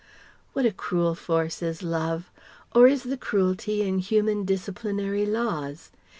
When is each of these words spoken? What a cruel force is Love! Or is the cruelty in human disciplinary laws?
What 0.53 0.65
a 0.65 0.71
cruel 0.71 1.13
force 1.13 1.61
is 1.61 1.83
Love! 1.83 2.31
Or 2.73 2.87
is 2.87 3.03
the 3.03 3.17
cruelty 3.17 3.83
in 3.83 3.99
human 3.99 4.45
disciplinary 4.45 5.27
laws? 5.27 5.91